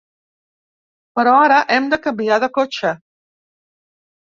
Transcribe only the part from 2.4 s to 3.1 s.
de cotxe.